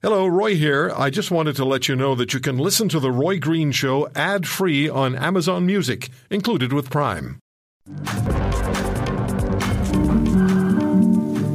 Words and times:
Hello, 0.00 0.28
Roy 0.28 0.54
here. 0.54 0.92
I 0.96 1.10
just 1.10 1.32
wanted 1.32 1.56
to 1.56 1.64
let 1.64 1.88
you 1.88 1.96
know 1.96 2.14
that 2.14 2.32
you 2.32 2.38
can 2.38 2.56
listen 2.56 2.88
to 2.90 3.00
The 3.00 3.10
Roy 3.10 3.40
Green 3.40 3.72
Show 3.72 4.08
ad 4.14 4.46
free 4.46 4.88
on 4.88 5.16
Amazon 5.16 5.66
Music, 5.66 6.08
included 6.30 6.72
with 6.72 6.88
Prime. 6.88 7.40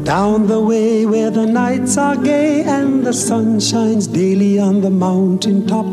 Down 0.04 0.48
the 0.48 0.60
way 0.60 1.06
where 1.06 1.32
the 1.32 1.46
nights 1.46 1.98
are 1.98 2.18
gay 2.18 2.64
and 2.64 3.06
the 3.06 3.14
sun 3.14 3.62
shines 3.62 4.08
daily 4.08 4.60
on 4.60 4.82
the 4.82 4.90
mountain 4.90 5.66
top. 5.66 5.86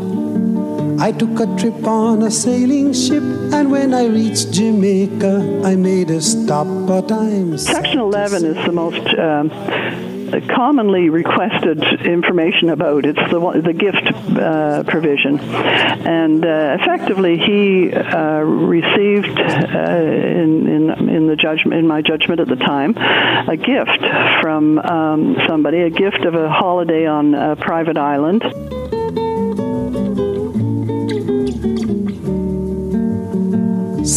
I 0.99 1.13
took 1.13 1.39
a 1.39 1.47
trip 1.57 1.87
on 1.87 2.21
a 2.21 2.29
sailing 2.29 2.91
ship, 2.91 3.23
and 3.53 3.71
when 3.71 3.93
I 3.93 4.07
reached 4.07 4.51
Jamaica, 4.51 5.61
I 5.63 5.77
made 5.77 6.09
a 6.09 6.19
stop. 6.19 6.67
But 6.85 7.13
I'm 7.13 7.57
Section 7.57 7.99
11 7.99 8.43
is 8.43 8.65
the 8.65 8.73
most 8.73 9.07
um, 9.17 10.10
commonly 10.39 11.09
requested 11.09 11.83
information 12.05 12.69
about. 12.69 13.05
It's 13.05 13.19
the 13.31 13.61
the 13.61 13.73
gift 13.73 14.37
uh, 14.37 14.83
provision, 14.83 15.39
and 15.39 16.45
uh, 16.45 16.77
effectively 16.79 17.37
he 17.37 17.91
uh, 17.91 18.39
received 18.39 19.37
uh, 19.37 19.97
in, 20.41 20.67
in 20.67 21.09
in 21.09 21.27
the 21.27 21.35
judgment 21.35 21.79
in 21.79 21.87
my 21.87 22.01
judgment 22.01 22.39
at 22.39 22.47
the 22.47 22.55
time 22.55 22.95
a 22.97 23.57
gift 23.57 23.99
from 24.41 24.79
um, 24.79 25.35
somebody, 25.47 25.81
a 25.81 25.89
gift 25.89 26.23
of 26.25 26.35
a 26.35 26.49
holiday 26.49 27.05
on 27.05 27.33
a 27.33 27.55
private 27.55 27.97
island. 27.97 28.43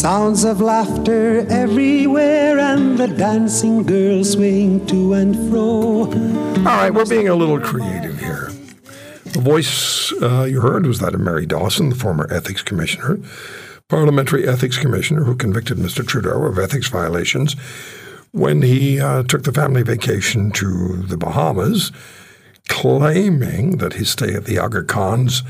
Sounds 0.05 0.43
of 0.43 0.61
laughter 0.61 1.47
everywhere, 1.49 2.59
and 2.59 2.95
the 2.95 3.07
dancing 3.07 3.81
girls 3.81 4.33
swaying 4.33 4.85
to 4.85 5.13
and 5.13 5.33
fro. 5.49 6.03
All 6.03 6.63
right, 6.63 6.93
we're 6.93 7.07
being 7.07 7.27
a 7.27 7.33
little 7.33 7.59
creative 7.59 8.19
here. 8.19 8.51
The 9.23 9.41
voice 9.41 10.13
uh, 10.21 10.43
you 10.43 10.61
heard 10.61 10.85
was 10.85 10.99
that 10.99 11.15
of 11.15 11.21
Mary 11.21 11.47
Dawson, 11.47 11.89
the 11.89 11.95
former 11.95 12.31
ethics 12.31 12.61
commissioner, 12.61 13.17
parliamentary 13.89 14.47
ethics 14.47 14.77
commissioner 14.77 15.23
who 15.23 15.35
convicted 15.35 15.77
Mr. 15.77 16.07
Trudeau 16.07 16.43
of 16.43 16.59
ethics 16.59 16.87
violations 16.87 17.55
when 18.31 18.61
he 18.61 19.01
uh, 19.01 19.23
took 19.23 19.41
the 19.41 19.51
family 19.51 19.81
vacation 19.81 20.51
to 20.51 20.97
the 20.97 21.17
Bahamas, 21.17 21.91
claiming 22.67 23.77
that 23.77 23.93
his 23.93 24.11
stay 24.11 24.35
at 24.35 24.45
the 24.45 24.59
Aga 24.59 24.83
Khan's 24.83 25.41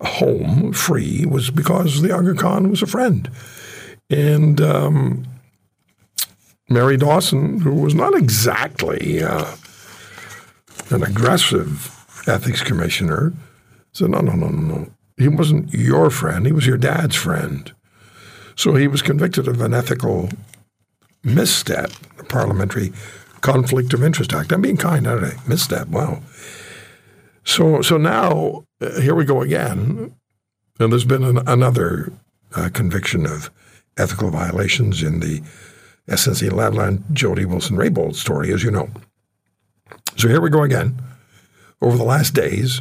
home 0.00 0.72
free 0.72 1.26
was 1.26 1.50
because 1.50 2.00
the 2.00 2.14
Aga 2.14 2.34
Khan 2.34 2.70
was 2.70 2.80
a 2.80 2.86
friend. 2.86 3.28
And 4.10 4.60
um, 4.60 5.26
Mary 6.68 6.96
Dawson, 6.96 7.60
who 7.60 7.74
was 7.74 7.94
not 7.94 8.14
exactly 8.14 9.22
uh, 9.22 9.54
an 10.90 11.02
aggressive 11.02 11.94
ethics 12.26 12.62
commissioner, 12.62 13.32
said, 13.92 14.10
no, 14.10 14.20
no, 14.20 14.32
no, 14.32 14.48
no, 14.48 14.60
no. 14.60 14.90
He 15.16 15.28
wasn't 15.28 15.72
your 15.72 16.10
friend. 16.10 16.46
He 16.46 16.52
was 16.52 16.66
your 16.66 16.76
dad's 16.76 17.16
friend. 17.16 17.72
So 18.54 18.74
he 18.74 18.88
was 18.88 19.02
convicted 19.02 19.48
of 19.48 19.60
an 19.60 19.74
ethical 19.74 20.28
misstep, 21.22 21.90
the 22.16 22.24
Parliamentary 22.24 22.92
Conflict 23.40 23.92
of 23.94 24.02
Interest 24.02 24.32
Act. 24.32 24.52
I'm 24.52 24.62
being 24.62 24.76
kind, 24.76 25.06
aren't 25.06 25.24
I? 25.24 25.48
Misstep, 25.48 25.88
wow. 25.88 26.22
So, 27.44 27.82
so 27.82 27.96
now 27.96 28.64
uh, 28.80 29.00
here 29.00 29.14
we 29.14 29.24
go 29.24 29.42
again, 29.42 30.14
and 30.78 30.92
there's 30.92 31.04
been 31.04 31.24
an, 31.24 31.38
another 31.46 32.12
uh, 32.54 32.68
conviction 32.72 33.26
of 33.26 33.50
ethical 33.98 34.30
violations 34.30 35.02
in 35.02 35.20
the 35.20 35.42
SNC 36.08 36.50
Lavalin 36.50 37.02
Jody 37.12 37.44
Wilson 37.44 37.76
Raybould 37.76 38.14
story, 38.14 38.52
as 38.52 38.62
you 38.62 38.70
know. 38.70 38.90
So 40.16 40.28
here 40.28 40.40
we 40.40 40.50
go 40.50 40.62
again. 40.62 41.00
Over 41.80 41.96
the 41.96 42.04
last 42.04 42.34
days, 42.34 42.80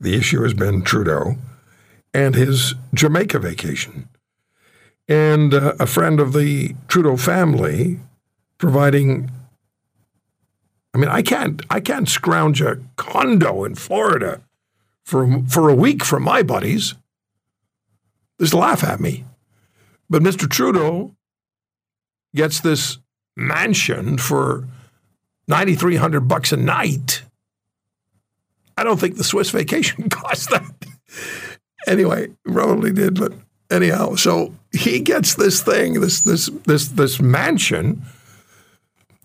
the 0.00 0.14
issue 0.14 0.42
has 0.42 0.54
been 0.54 0.82
Trudeau 0.82 1.36
and 2.14 2.34
his 2.34 2.74
Jamaica 2.94 3.38
vacation, 3.40 4.08
and 5.08 5.52
uh, 5.52 5.74
a 5.78 5.86
friend 5.86 6.20
of 6.20 6.32
the 6.32 6.74
Trudeau 6.86 7.16
family 7.16 7.98
providing. 8.58 9.30
I 10.94 10.98
mean, 10.98 11.10
I 11.10 11.22
can't 11.22 11.62
I 11.68 11.80
can't 11.80 12.08
scrounge 12.08 12.62
a 12.62 12.78
condo 12.96 13.64
in 13.64 13.74
Florida 13.74 14.40
for 15.04 15.42
for 15.48 15.68
a 15.68 15.74
week 15.74 16.04
from 16.04 16.22
my 16.22 16.42
buddies. 16.42 16.94
Just 18.40 18.54
laugh 18.54 18.84
at 18.84 19.00
me. 19.00 19.24
But 20.10 20.22
Mr. 20.22 20.48
Trudeau 20.48 21.14
gets 22.34 22.60
this 22.60 22.98
mansion 23.36 24.18
for 24.18 24.66
9300 25.48 26.20
bucks 26.28 26.52
a 26.52 26.56
night. 26.56 27.22
I 28.76 28.84
don't 28.84 28.98
think 28.98 29.16
the 29.16 29.24
Swiss 29.24 29.50
vacation 29.50 30.08
cost 30.10 30.50
that. 30.50 30.64
anyway, 31.86 32.28
probably 32.44 32.92
did, 32.92 33.18
but 33.18 33.32
anyhow, 33.70 34.14
so 34.14 34.54
he 34.72 35.00
gets 35.00 35.34
this 35.34 35.62
thing, 35.62 36.00
this 36.00 36.20
this 36.20 36.50
this 36.64 36.88
this 36.88 37.20
mansion 37.20 38.02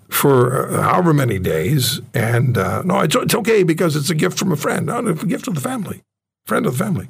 for 0.10 0.70
uh, 0.70 0.82
however 0.82 1.14
many 1.14 1.40
days, 1.40 2.02
and 2.14 2.58
uh, 2.58 2.82
no, 2.84 3.02
it's 3.02 3.16
it's 3.16 3.36
okay 3.36 3.64
because 3.64 3.96
it's 3.96 4.10
a 4.10 4.16
gift 4.16 4.40
from 4.40 4.52
a 4.52 4.58
friend, 4.58 4.86
not 4.86 5.08
a 5.08 5.14
gift 5.14 5.48
of 5.48 5.56
the 5.56 5.62
family, 5.62 6.04
friend 6.46 6.66
of 6.66 6.78
the 6.78 6.84
family. 6.84 7.10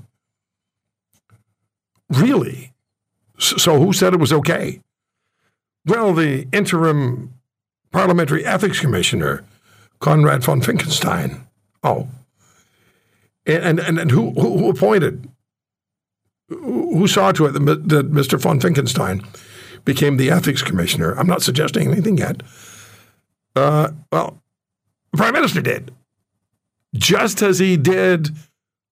Really? 2.09 2.72
So 3.39 3.79
who 3.79 3.93
said 3.93 4.13
it 4.13 4.19
was 4.19 4.33
okay? 4.33 4.79
Well, 5.85 6.13
the 6.13 6.47
interim 6.53 7.33
parliamentary 7.91 8.45
ethics 8.45 8.79
commissioner, 8.79 9.43
Konrad 9.99 10.43
von 10.43 10.61
Finkenstein. 10.61 11.41
Oh. 11.83 12.07
And, 13.45 13.79
and, 13.79 13.99
and 13.99 14.11
who, 14.11 14.31
who 14.31 14.69
appointed? 14.69 15.29
Who 16.49 17.07
saw 17.07 17.31
to 17.31 17.45
it 17.47 17.51
that 17.53 17.89
that 17.89 18.11
Mr. 18.11 18.39
von 18.39 18.59
Finkenstein 18.59 19.25
became 19.85 20.17
the 20.17 20.29
ethics 20.29 20.61
commissioner? 20.61 21.13
I'm 21.13 21.27
not 21.27 21.41
suggesting 21.41 21.91
anything 21.91 22.17
yet. 22.17 22.43
Uh, 23.55 23.91
well, 24.11 24.41
the 25.11 25.17
prime 25.17 25.33
minister 25.33 25.61
did, 25.61 25.91
just 26.93 27.41
as 27.41 27.59
he 27.59 27.77
did 27.77 28.29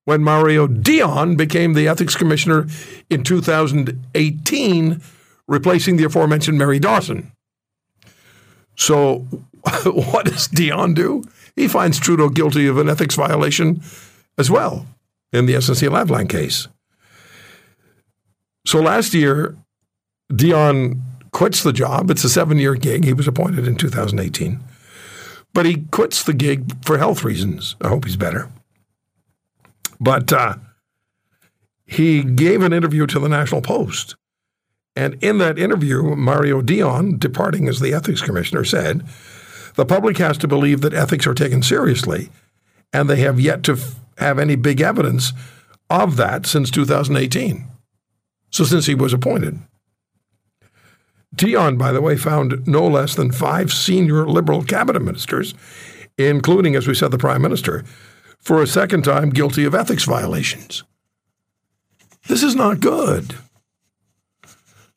when 0.04 0.22
Mario 0.22 0.66
Dion 0.66 1.36
became 1.36 1.74
the 1.74 1.88
ethics 1.88 2.16
commissioner 2.16 2.66
in 3.08 3.22
2018, 3.22 5.02
replacing 5.46 5.96
the 5.96 6.04
aforementioned 6.04 6.58
Mary 6.58 6.78
Dawson. 6.78 7.32
So, 8.76 9.18
what 9.84 10.26
does 10.26 10.48
Dion 10.48 10.94
do? 10.94 11.24
He 11.54 11.68
finds 11.68 11.98
Trudeau 11.98 12.28
guilty 12.28 12.66
of 12.66 12.78
an 12.78 12.88
ethics 12.88 13.14
violation 13.14 13.82
as 14.38 14.50
well 14.50 14.86
in 15.32 15.46
the 15.46 15.54
SNC 15.54 15.88
Lavalin 15.88 16.28
case. 16.28 16.68
So 18.66 18.80
last 18.80 19.12
year, 19.12 19.56
Dion 20.34 21.02
quits 21.32 21.62
the 21.62 21.72
job. 21.72 22.10
It's 22.10 22.24
a 22.24 22.28
seven 22.28 22.58
year 22.58 22.74
gig. 22.74 23.04
He 23.04 23.12
was 23.12 23.28
appointed 23.28 23.66
in 23.66 23.76
2018. 23.76 24.60
But 25.52 25.66
he 25.66 25.84
quits 25.90 26.22
the 26.22 26.32
gig 26.32 26.84
for 26.84 26.96
health 26.96 27.24
reasons. 27.24 27.76
I 27.80 27.88
hope 27.88 28.04
he's 28.04 28.16
better. 28.16 28.50
But 30.02 30.32
uh, 30.32 30.56
he 31.86 32.24
gave 32.24 32.60
an 32.62 32.72
interview 32.72 33.06
to 33.06 33.20
the 33.20 33.28
National 33.28 33.62
Post. 33.62 34.16
And 34.96 35.14
in 35.22 35.38
that 35.38 35.60
interview, 35.60 36.16
Mario 36.16 36.60
Dion, 36.60 37.18
departing 37.18 37.68
as 37.68 37.78
the 37.78 37.94
ethics 37.94 38.20
commissioner, 38.20 38.64
said 38.64 39.06
the 39.74 39.86
public 39.86 40.18
has 40.18 40.36
to 40.38 40.48
believe 40.48 40.80
that 40.80 40.92
ethics 40.92 41.26
are 41.26 41.34
taken 41.34 41.62
seriously, 41.62 42.30
and 42.92 43.08
they 43.08 43.20
have 43.20 43.38
yet 43.38 43.62
to 43.62 43.72
f- 43.72 44.00
have 44.18 44.40
any 44.40 44.56
big 44.56 44.80
evidence 44.80 45.32
of 45.88 46.16
that 46.16 46.46
since 46.46 46.70
2018. 46.70 47.64
So, 48.50 48.64
since 48.64 48.86
he 48.86 48.94
was 48.94 49.14
appointed. 49.14 49.60
Dion, 51.34 51.78
by 51.78 51.92
the 51.92 52.02
way, 52.02 52.16
found 52.16 52.66
no 52.66 52.86
less 52.86 53.14
than 53.14 53.32
five 53.32 53.72
senior 53.72 54.26
Liberal 54.26 54.62
cabinet 54.64 55.00
ministers, 55.00 55.54
including, 56.18 56.74
as 56.74 56.86
we 56.86 56.94
said, 56.94 57.12
the 57.12 57.18
Prime 57.18 57.40
Minister, 57.40 57.84
for 58.42 58.60
a 58.60 58.66
second 58.66 59.02
time 59.02 59.30
guilty 59.30 59.64
of 59.64 59.74
ethics 59.74 60.04
violations. 60.04 60.84
This 62.28 62.42
is 62.42 62.54
not 62.54 62.80
good. 62.80 63.36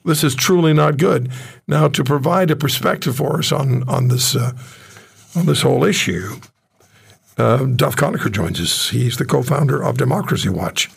This 0.04 0.24
is 0.24 0.36
truly 0.36 0.74
not 0.74 0.98
good. 0.98 1.32
Now, 1.68 1.88
to 1.88 2.04
provide 2.04 2.52
a 2.52 2.56
perspective 2.56 3.16
for 3.16 3.40
us 3.40 3.52
on 3.52 3.88
on 3.90 4.10
this 4.10 4.36
uh, 4.36 4.52
on 5.36 5.46
this 5.48 5.62
whole 5.62 5.84
issue, 5.84 6.40
uh, 7.38 7.66
Duff 7.66 7.96
Conacher 7.96 8.32
joins 8.32 8.62
us. 8.62 8.90
He's 8.90 9.18
the 9.18 9.26
co-founder 9.26 9.82
of 9.82 9.98
Democracy 9.98 10.50
Watch, 10.50 10.92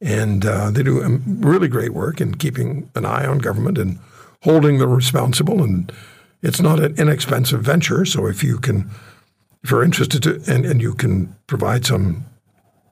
and 0.00 0.44
uh, 0.44 0.70
they 0.70 0.82
do 0.82 1.02
um, 1.02 1.22
really 1.40 1.68
great 1.68 1.94
work 1.94 2.20
in 2.20 2.34
keeping 2.34 2.90
an 2.94 3.06
eye 3.06 3.26
on 3.26 3.38
government 3.38 3.78
and 3.78 3.98
holding 4.42 4.78
them 4.78 4.90
responsible. 4.90 5.62
And 5.62 5.90
it's 6.42 6.60
not 6.60 6.78
an 6.78 6.94
inexpensive 6.98 7.62
venture. 7.62 8.04
So 8.04 8.26
if 8.26 8.44
you 8.44 8.58
can, 8.58 8.90
if 9.62 9.70
you're 9.70 9.84
interested 9.84 10.22
to, 10.24 10.42
and, 10.52 10.64
and 10.64 10.80
you 10.82 10.94
can 10.94 11.34
provide 11.46 11.86
some, 11.86 12.24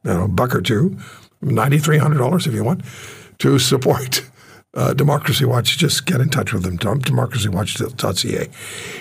you 0.05 0.13
know, 0.13 0.29
buck 0.29 0.55
or 0.55 0.61
two, 0.61 0.97
ninety 1.41 1.79
three 1.79 1.99
hundred 1.99 2.19
dollars 2.19 2.47
if 2.47 2.55
you 2.55 2.65
want, 2.65 2.83
to 3.39 3.59
support 3.59 4.29
uh, 4.75 4.93
Democracy 4.95 5.45
Watch, 5.45 5.79
just 5.79 6.07
get 6.07 6.21
in 6.21 6.29
touch 6.29 6.53
with 6.53 6.63
them. 6.63 6.77
Dem- 6.77 7.01
Democracywatch.ca. 7.01 8.49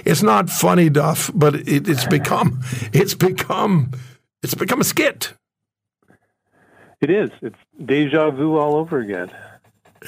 It's 0.04 0.24
not 0.24 0.50
funny, 0.50 0.90
Duff, 0.90 1.30
but 1.34 1.56
it, 1.56 1.88
it's 1.88 2.06
become 2.08 2.62
it's 2.92 3.14
become 3.14 3.92
It's 4.42 4.56
become 4.56 4.82
a 4.82 4.84
skit. 4.84 5.34
It 7.02 7.10
is. 7.10 7.30
It's 7.42 7.58
deja 7.84 8.32
vu 8.32 8.58
all 8.58 8.76
over 8.76 9.00
again. 9.00 9.30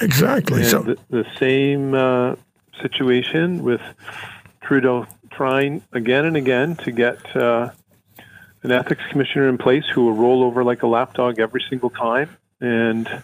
Exactly. 0.00 0.60
And 0.60 0.70
so 0.70 0.82
the, 0.82 0.98
the 1.10 1.26
same 1.38 1.94
uh, 1.94 2.36
situation 2.80 3.62
with 3.62 3.82
Trudeau 4.72 5.06
trying 5.30 5.82
again 5.92 6.24
and 6.24 6.34
again 6.34 6.76
to 6.76 6.90
get 6.92 7.36
uh, 7.36 7.68
an 8.62 8.72
ethics 8.72 9.02
commissioner 9.10 9.50
in 9.50 9.58
place 9.58 9.84
who 9.92 10.06
will 10.06 10.14
roll 10.14 10.42
over 10.42 10.64
like 10.64 10.82
a 10.82 10.86
lapdog 10.86 11.38
every 11.38 11.62
single 11.68 11.90
time 11.90 12.30
and 12.58 13.22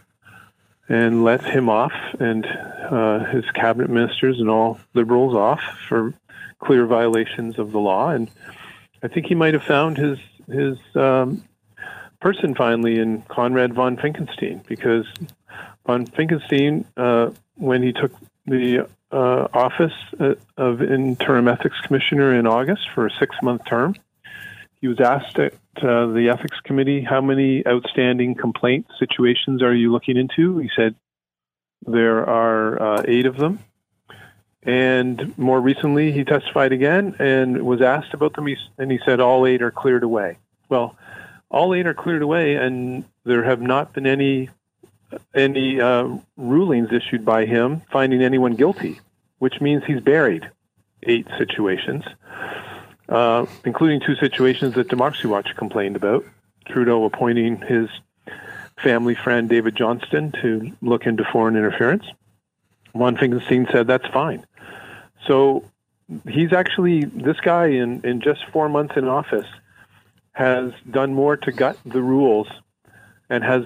and 0.90 1.24
let 1.24 1.42
him 1.42 1.70
off 1.70 1.94
and 2.20 2.44
uh, 2.44 3.24
his 3.30 3.46
cabinet 3.52 3.88
ministers 3.88 4.40
and 4.40 4.50
all 4.50 4.78
liberals 4.92 5.34
off 5.34 5.62
for 5.88 6.12
clear 6.58 6.84
violations 6.84 7.58
of 7.58 7.72
the 7.72 7.78
law. 7.78 8.10
And 8.10 8.30
I 9.02 9.08
think 9.08 9.24
he 9.24 9.34
might 9.34 9.54
have 9.54 9.64
found 9.64 9.96
his 9.96 10.18
his 10.48 10.76
um, 10.96 11.42
person 12.20 12.54
finally 12.56 12.98
in 12.98 13.22
Konrad 13.22 13.72
von 13.72 13.96
Finkenstein 13.96 14.66
because 14.66 15.06
von 15.86 16.04
Finkenstein, 16.04 16.84
uh, 16.98 17.30
when 17.54 17.82
he 17.82 17.94
took 17.94 18.12
the 18.44 18.86
uh, 19.10 19.48
office 19.52 19.94
uh, 20.20 20.34
of 20.56 20.82
interim 20.82 21.48
ethics 21.48 21.80
commissioner 21.82 22.34
in 22.34 22.46
August 22.46 22.88
for 22.94 23.06
a 23.06 23.10
six 23.18 23.36
month 23.42 23.64
term, 23.64 23.94
he 24.80 24.88
was 24.88 25.00
asked 25.00 25.38
at 25.38 25.54
uh, 25.82 26.06
the 26.06 26.28
ethics 26.30 26.58
committee, 26.60 27.02
how 27.02 27.20
many 27.20 27.66
outstanding 27.66 28.34
complaint 28.34 28.86
situations 28.98 29.62
are 29.62 29.74
you 29.74 29.90
looking 29.92 30.16
into? 30.16 30.58
He 30.58 30.70
said, 30.76 30.94
there 31.86 32.28
are 32.28 32.82
uh, 32.82 33.02
eight 33.06 33.26
of 33.26 33.36
them. 33.36 33.60
And 34.62 35.36
more 35.38 35.60
recently, 35.60 36.12
he 36.12 36.24
testified 36.24 36.72
again 36.72 37.16
and 37.18 37.62
was 37.62 37.80
asked 37.80 38.12
about 38.12 38.34
them, 38.34 38.48
and 38.76 38.90
he 38.90 38.98
said 39.04 39.20
all 39.20 39.46
eight 39.46 39.62
are 39.62 39.70
cleared 39.70 40.02
away. 40.02 40.36
Well, 40.68 40.96
all 41.48 41.74
eight 41.74 41.86
are 41.86 41.94
cleared 41.94 42.22
away, 42.22 42.56
and 42.56 43.04
there 43.24 43.44
have 43.44 43.62
not 43.62 43.92
been 43.94 44.06
any 44.06 44.50
any 45.34 45.80
uh, 45.80 46.08
rulings 46.36 46.92
issued 46.92 47.24
by 47.24 47.46
him 47.46 47.82
finding 47.90 48.22
anyone 48.22 48.54
guilty, 48.54 49.00
which 49.38 49.60
means 49.60 49.84
he's 49.84 50.00
buried 50.00 50.48
eight 51.04 51.26
situations, 51.38 52.04
uh, 53.08 53.46
including 53.64 54.00
two 54.00 54.16
situations 54.16 54.74
that 54.74 54.88
Democracy 54.88 55.28
Watch 55.28 55.54
complained 55.56 55.96
about. 55.96 56.24
Trudeau 56.66 57.04
appointing 57.04 57.56
his 57.58 57.88
family 58.82 59.14
friend 59.14 59.48
David 59.48 59.74
Johnston 59.76 60.32
to 60.42 60.72
look 60.82 61.06
into 61.06 61.24
foreign 61.24 61.56
interference. 61.56 62.04
Von 62.94 63.16
Finkenstein 63.16 63.70
said 63.72 63.86
that's 63.86 64.06
fine. 64.08 64.44
So 65.26 65.64
he's 66.28 66.52
actually 66.52 67.04
this 67.04 67.38
guy 67.40 67.66
in, 67.66 68.02
in 68.04 68.20
just 68.20 68.46
four 68.52 68.68
months 68.68 68.96
in 68.96 69.06
office 69.06 69.46
has 70.32 70.72
done 70.88 71.14
more 71.14 71.36
to 71.36 71.52
gut 71.52 71.76
the 71.84 72.02
rules 72.02 72.48
and 73.30 73.44
has 73.44 73.64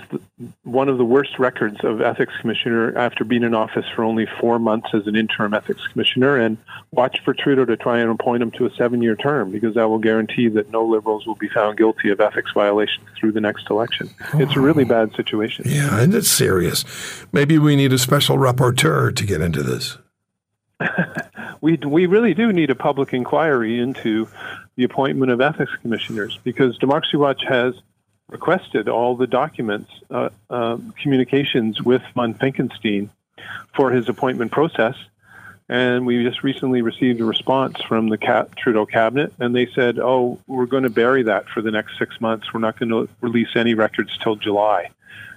one 0.64 0.88
of 0.88 0.98
the 0.98 1.04
worst 1.04 1.38
records 1.38 1.84
of 1.84 2.00
ethics 2.00 2.32
commissioner 2.40 2.96
after 2.98 3.24
being 3.24 3.44
in 3.44 3.54
office 3.54 3.86
for 3.94 4.02
only 4.02 4.26
four 4.40 4.58
months 4.58 4.88
as 4.92 5.06
an 5.06 5.14
interim 5.14 5.54
ethics 5.54 5.86
commissioner. 5.86 6.36
And 6.36 6.58
watch 6.90 7.20
for 7.24 7.32
Trudeau 7.32 7.64
to 7.66 7.76
try 7.76 8.00
and 8.00 8.10
appoint 8.10 8.42
him 8.42 8.50
to 8.52 8.66
a 8.66 8.70
seven-year 8.74 9.16
term 9.16 9.52
because 9.52 9.74
that 9.74 9.88
will 9.88 9.98
guarantee 9.98 10.48
that 10.48 10.70
no 10.70 10.84
liberals 10.84 11.26
will 11.26 11.36
be 11.36 11.48
found 11.48 11.78
guilty 11.78 12.10
of 12.10 12.20
ethics 12.20 12.50
violations 12.52 13.06
through 13.16 13.32
the 13.32 13.40
next 13.40 13.70
election. 13.70 14.10
It's 14.34 14.56
a 14.56 14.60
really 14.60 14.84
bad 14.84 15.14
situation. 15.14 15.64
Yeah, 15.68 16.00
and 16.00 16.12
it's 16.12 16.30
serious. 16.30 16.84
Maybe 17.30 17.58
we 17.58 17.76
need 17.76 17.92
a 17.92 17.98
special 17.98 18.38
rapporteur 18.38 19.14
to 19.14 19.24
get 19.24 19.40
into 19.40 19.62
this. 19.62 19.98
we 21.60 21.76
we 21.76 22.06
really 22.06 22.34
do 22.34 22.52
need 22.52 22.70
a 22.70 22.74
public 22.74 23.12
inquiry 23.12 23.78
into 23.78 24.28
the 24.74 24.82
appointment 24.84 25.30
of 25.30 25.40
ethics 25.40 25.72
commissioners 25.80 26.38
because 26.42 26.76
Democracy 26.78 27.16
Watch 27.16 27.44
has 27.48 27.74
requested 28.32 28.88
all 28.88 29.14
the 29.14 29.26
documents, 29.26 29.90
uh, 30.10 30.30
uh, 30.50 30.78
communications 31.00 31.80
with 31.82 32.02
von 32.14 32.34
Finkenstein 32.34 33.10
for 33.74 33.92
his 33.92 34.08
appointment 34.08 34.50
process. 34.50 34.96
And 35.68 36.06
we 36.06 36.24
just 36.24 36.42
recently 36.42 36.82
received 36.82 37.20
a 37.20 37.24
response 37.24 37.80
from 37.82 38.08
the 38.08 38.18
Trudeau 38.56 38.84
cabinet, 38.84 39.32
and 39.38 39.54
they 39.54 39.66
said, 39.66 39.98
"Oh, 39.98 40.38
we're 40.46 40.66
going 40.66 40.82
to 40.82 40.90
bury 40.90 41.22
that 41.24 41.48
for 41.48 41.62
the 41.62 41.70
next 41.70 41.98
six 41.98 42.20
months. 42.20 42.52
We're 42.52 42.60
not 42.60 42.78
going 42.78 42.90
to 42.90 43.08
release 43.20 43.54
any 43.54 43.74
records 43.74 44.18
till 44.18 44.36
July, 44.36 44.90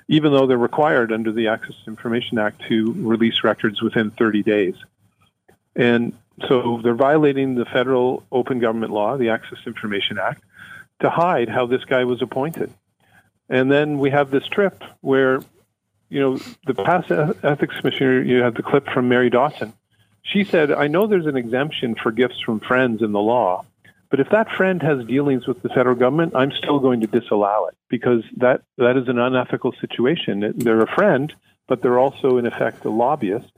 even 0.07 0.31
though 0.31 0.47
they're 0.47 0.57
required 0.57 1.11
under 1.11 1.31
the 1.31 1.47
Access 1.47 1.75
to 1.83 1.91
Information 1.91 2.37
Act 2.39 2.63
to 2.69 2.93
release 2.97 3.43
records 3.43 3.81
within 3.81 4.09
30 4.11 4.43
days." 4.43 4.75
And 5.75 6.13
so 6.47 6.79
they're 6.83 6.95
violating 6.95 7.55
the 7.55 7.65
federal 7.65 8.23
open 8.31 8.59
government 8.59 8.91
law, 8.91 9.17
the 9.17 9.29
Access 9.29 9.59
to 9.63 9.67
Information 9.67 10.17
Act, 10.17 10.41
to 11.01 11.09
hide 11.09 11.49
how 11.49 11.65
this 11.65 11.83
guy 11.85 12.03
was 12.03 12.21
appointed. 12.21 12.71
And 13.49 13.71
then 13.71 13.99
we 13.99 14.09
have 14.09 14.31
this 14.31 14.45
trip 14.47 14.83
where, 15.01 15.39
you 16.09 16.19
know, 16.19 16.39
the 16.65 16.73
past 16.73 17.11
ethics 17.43 17.75
commissioner, 17.79 18.21
you 18.21 18.41
had 18.41 18.55
the 18.55 18.63
clip 18.63 18.87
from 18.87 19.09
Mary 19.09 19.29
Dawson. 19.29 19.73
She 20.23 20.43
said, 20.43 20.71
I 20.71 20.87
know 20.87 21.05
there's 21.05 21.27
an 21.27 21.37
exemption 21.37 21.95
for 21.95 22.11
gifts 22.11 22.39
from 22.41 22.59
friends 22.59 23.03
in 23.03 23.11
the 23.11 23.19
law, 23.19 23.65
but 24.09 24.19
if 24.19 24.29
that 24.29 24.49
friend 24.49 24.81
has 24.81 25.05
dealings 25.05 25.45
with 25.45 25.61
the 25.61 25.69
federal 25.69 25.95
government, 25.95 26.35
I'm 26.35 26.51
still 26.51 26.79
going 26.79 27.01
to 27.01 27.07
disallow 27.07 27.67
it 27.67 27.75
because 27.89 28.23
that, 28.37 28.61
that 28.77 28.97
is 28.97 29.07
an 29.07 29.19
unethical 29.19 29.73
situation. 29.73 30.53
They're 30.57 30.81
a 30.81 30.87
friend, 30.87 31.31
but 31.67 31.81
they're 31.81 31.99
also, 31.99 32.37
in 32.37 32.45
effect, 32.45 32.85
a 32.85 32.89
lobbyist. 32.89 33.51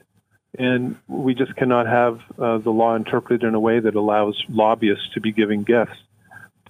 And 0.58 0.98
we 1.08 1.36
just 1.36 1.56
cannot 1.56 1.88
have 1.88 2.22
uh, 2.40 2.58
the 2.58 2.72
law 2.72 2.96
interpreted 2.96 3.48
in 3.48 3.54
a 3.54 3.60
way 3.60 3.80
that 3.80 3.96
allows 3.96 4.44
lobbyists 4.50 5.10
to 5.14 5.22
be 5.22 5.32
giving 5.32 5.64
gifts 5.64 5.98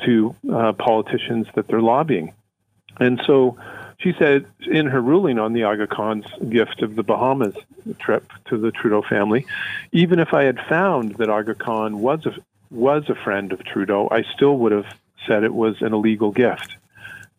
to 0.06 0.36
uh, 0.52 0.74
politicians 0.74 1.48
that 1.56 1.68
they're 1.68 1.82
lobbying. 1.82 2.34
And 3.00 3.22
so 3.26 3.58
she 4.00 4.14
said 4.18 4.46
in 4.66 4.88
her 4.88 5.02
ruling 5.02 5.40
on 5.40 5.54
the 5.54 5.64
Aga 5.64 5.88
Khan's 5.88 6.26
gift 6.50 6.82
of 6.82 6.96
the 6.96 7.04
Bahamas 7.04 7.56
trip 8.00 8.32
to 8.46 8.58
the 8.58 8.72
Trudeau 8.72 9.02
family, 9.02 9.46
even 9.92 10.20
if 10.20 10.34
I 10.34 10.44
had 10.44 10.60
found 10.60 11.16
that 11.16 11.30
Aga 11.30 11.56
Khan 11.56 12.00
was 12.00 12.26
a, 12.26 12.36
was 12.70 13.10
a 13.10 13.16
friend 13.16 13.52
of 13.52 13.64
Trudeau, 13.64 14.08
I 14.12 14.24
still 14.24 14.58
would 14.60 14.72
have 14.72 14.88
said 15.26 15.44
it 15.44 15.54
was 15.54 15.82
an 15.82 15.94
illegal 15.94 16.32
gift 16.32 16.78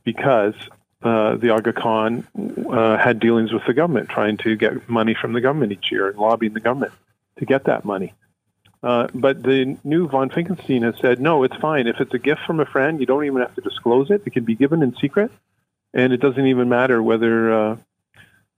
because 0.05 0.55
uh, 1.03 1.37
the 1.37 1.51
Aga 1.51 1.73
Khan 1.75 2.27
uh, 2.69 2.97
had 2.97 3.21
dealings 3.21 3.53
with 3.53 3.65
the 3.67 3.75
government, 3.75 4.09
trying 4.09 4.37
to 4.39 4.57
get 4.57 4.89
money 4.89 5.15
from 5.15 5.33
the 5.33 5.41
government 5.41 5.73
each 5.73 5.93
year 5.93 6.09
and 6.09 6.19
lobbying 6.19 6.55
the 6.55 6.61
government 6.61 6.93
to 7.39 7.47
get 7.47 7.65
that 7.65 7.85
money. 7.85 8.15
Uh, 8.83 9.09
but 9.13 9.43
the 9.43 9.77
new 9.83 10.09
von 10.09 10.31
Finkenstein 10.31 10.83
has 10.83 10.95
said, 11.01 11.21
no, 11.21 11.43
it's 11.43 11.57
fine. 11.57 11.87
If 11.87 12.01
it's 12.01 12.15
a 12.15 12.19
gift 12.19 12.43
from 12.47 12.61
a 12.61 12.67
friend, 12.67 13.01
you 13.01 13.07
don't 13.07 13.25
even 13.25 13.41
have 13.41 13.55
to 13.57 13.61
disclose 13.61 14.11
it. 14.11 14.23
It 14.25 14.31
can 14.31 14.45
be 14.45 14.55
given 14.55 14.83
in 14.83 14.95
secret 14.97 15.33
and 15.95 16.13
it 16.13 16.21
doesn't 16.21 16.47
even 16.47 16.69
matter 16.69 17.03
whether 17.03 17.53
uh, 17.53 17.77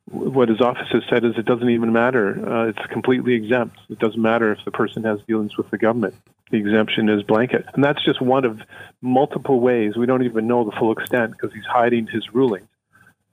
what 0.07 0.49
his 0.49 0.61
office 0.61 0.89
has 0.93 1.03
said 1.09 1.25
is 1.25 1.37
it 1.37 1.45
doesn't 1.45 1.71
even 1.71 1.93
matter. 1.93 2.49
Uh, 2.49 2.69
it's 2.69 2.87
completely 2.91 3.35
exempt. 3.35 3.79
It 3.89 3.99
doesn't 3.99 4.21
matter 4.21 4.53
if 4.53 4.65
the 4.65 4.71
person 4.71 5.05
has 5.05 5.21
dealings 5.23 5.57
with 5.57 5.71
the 5.71 5.79
government. 5.79 6.15
The 6.51 6.59
exemption 6.59 7.09
is 7.09 7.23
blanket, 7.23 7.65
and 7.75 7.85
that's 7.85 8.05
just 8.05 8.21
one 8.21 8.45
of 8.45 8.61
multiple 9.01 9.61
ways. 9.61 9.97
We 9.97 10.07
don't 10.07 10.25
even 10.25 10.49
know 10.49 10.65
the 10.65 10.73
full 10.73 10.91
extent 10.91 11.33
because 11.33 11.55
he's 11.55 11.65
hiding 11.65 12.09
his 12.09 12.35
rulings. 12.35 12.67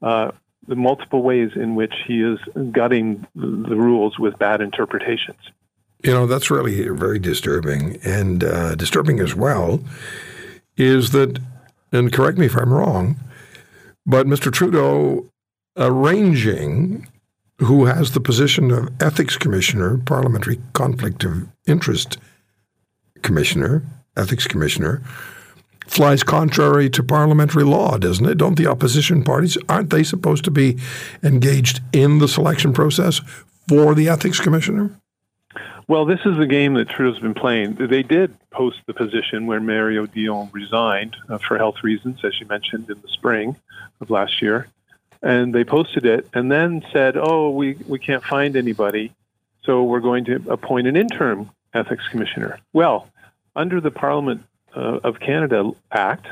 Uh, 0.02 0.32
the 0.68 0.76
multiple 0.76 1.24
ways 1.24 1.52
in 1.56 1.74
which 1.74 1.94
he 2.06 2.22
is 2.22 2.38
gutting 2.72 3.26
the 3.34 3.76
rules 3.76 4.20
with 4.20 4.38
bad 4.38 4.62
interpretations. 4.62 5.40
You 6.04 6.14
know, 6.14 6.28
that's 6.28 6.52
really 6.52 6.88
very 6.90 7.20
disturbing. 7.20 7.98
And 8.04 8.44
uh, 8.44 8.76
disturbing 8.76 9.20
as 9.20 9.36
well 9.36 9.82
is 10.78 11.12
that, 11.12 11.40
and 11.92 12.14
correct 12.14 12.38
me 12.38 12.46
if 12.46 12.56
I'm 12.56 12.72
wrong, 12.72 13.18
but 14.06 14.28
Mr. 14.28 14.52
Trudeau 14.52 15.30
arranging 15.76 17.08
who 17.60 17.86
has 17.86 18.12
the 18.12 18.20
position 18.20 18.72
of 18.72 18.90
ethics 19.02 19.38
commissioner, 19.38 19.98
parliamentary 19.98 20.60
conflict 20.74 21.24
of 21.24 21.48
interest 21.66 22.18
commissioner, 23.24 23.84
ethics 24.16 24.46
commissioner, 24.46 25.02
flies 25.88 26.22
contrary 26.22 26.90
to 26.90 27.02
parliamentary 27.02 27.64
law, 27.64 27.98
doesn't 27.98 28.26
it? 28.26 28.38
Don't 28.38 28.58
the 28.58 28.68
opposition 28.68 29.24
parties 29.24 29.58
aren't 29.70 29.90
they 29.90 30.04
supposed 30.04 30.44
to 30.44 30.52
be 30.52 30.78
engaged 31.24 31.82
in 31.94 32.20
the 32.20 32.28
selection 32.28 32.74
process 32.74 33.22
for 33.68 33.96
the 33.96 34.08
ethics 34.08 34.40
commissioner? 34.40 34.92
Well, 35.90 36.04
this 36.06 36.20
is 36.26 36.38
the 36.38 36.46
game 36.46 36.74
that 36.74 36.90
Trudeau's 36.90 37.20
been 37.20 37.34
playing. 37.34 37.76
They 37.76 38.04
did 38.04 38.36
post 38.50 38.80
the 38.88 38.94
position 38.94 39.48
where 39.48 39.62
Mario 39.62 40.06
Dion 40.06 40.50
resigned 40.52 41.16
uh, 41.30 41.38
for 41.38 41.58
health 41.58 41.82
reasons, 41.82 42.20
as 42.26 42.38
you 42.42 42.46
mentioned 42.48 42.90
in 42.90 43.00
the 43.00 43.08
spring 43.08 43.56
of 44.02 44.10
last 44.10 44.42
year, 44.42 44.68
and 45.24 45.56
they 45.56 45.64
posted 45.64 46.06
it 46.06 46.28
and 46.34 46.52
then 46.52 46.84
said, 46.92 47.16
"Oh, 47.16 47.52
we 47.52 47.78
we 47.88 48.00
can't 48.00 48.24
find 48.24 48.58
anybody, 48.58 49.14
so 49.64 49.84
we're 49.84 50.02
going 50.02 50.26
to 50.26 50.44
appoint 50.50 50.88
an 50.88 50.98
interim 50.98 51.52
ethics 51.74 52.06
commissioner." 52.10 52.60
Well, 52.74 53.08
under 53.56 53.80
the 53.80 53.92
Parliament 53.92 54.44
uh, 54.76 55.00
of 55.06 55.22
Canada 55.22 55.72
Act, 55.90 56.28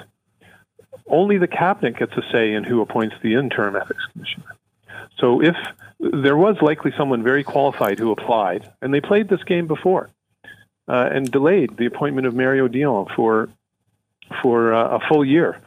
only 1.08 1.38
the 1.38 1.48
cabinet 1.48 1.98
gets 1.98 2.12
a 2.18 2.24
say 2.30 2.52
in 2.54 2.66
who 2.66 2.82
appoints 2.82 3.16
the 3.22 3.36
interim 3.36 3.78
ethics 3.78 4.04
commissioner. 4.12 4.54
So 5.18 5.42
if 5.42 5.56
there 6.00 6.38
was 6.38 6.58
likely 6.62 6.92
someone 6.98 7.24
very 7.24 7.44
qualified 7.44 8.00
who 8.00 8.12
applied, 8.12 8.72
and 8.82 8.94
they 8.94 9.02
played 9.02 9.30
this 9.30 9.44
game 9.44 9.68
before 9.68 10.10
uh, 10.88 11.10
and 11.12 11.32
delayed 11.32 11.78
the 11.78 11.86
appointment 11.86 12.28
of 12.28 12.36
Mario 12.36 12.68
Dion 12.68 13.08
for 13.16 13.50
for 14.42 14.74
uh, 14.74 14.98
a 14.98 15.00
full 15.08 15.24
year. 15.24 15.62